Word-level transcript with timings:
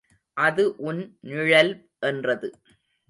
அது 0.37 0.63
உன் 0.81 1.01
நிழல் 1.21 1.71
என்றது. 2.01 2.49